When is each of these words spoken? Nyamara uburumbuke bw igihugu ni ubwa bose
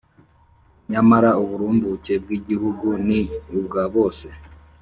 Nyamara 0.91 1.29
uburumbuke 1.43 2.13
bw 2.23 2.29
igihugu 2.37 2.87
ni 3.07 3.19
ubwa 3.57 3.83
bose 3.95 4.27